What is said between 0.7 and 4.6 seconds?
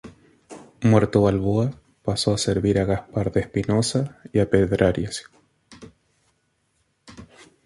Muerto Balboa, pasó a servir a Gaspar de Espinosa y a